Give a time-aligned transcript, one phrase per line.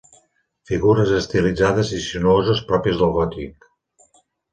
[0.69, 3.69] Figures estilitzades i sinuoses pròpies del gòtic.